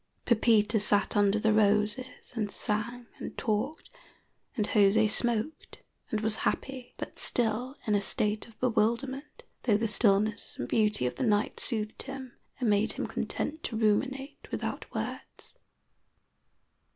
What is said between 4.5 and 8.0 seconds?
and José smoked and was happy, but still in